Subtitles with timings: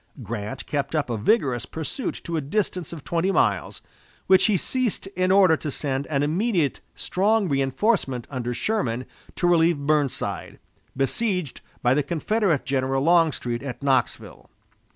[0.23, 3.81] Grant kept up a vigorous pursuit to a distance of twenty miles,
[4.25, 9.77] which he ceased in order to send an immediate strong reinforcement under Sherman to relieve
[9.85, 10.57] Burnside,
[10.97, 14.49] besieged by the Confederate General Longstreet at Knoxville.